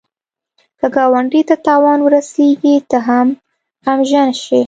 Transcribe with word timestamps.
که 0.79 0.87
ګاونډي 0.95 1.41
ته 1.49 1.55
تاوان 1.65 1.99
ورسېږي، 2.03 2.75
ته 2.89 2.97
هم 3.07 3.27
غمژن 3.85 4.29
شه 4.43 4.59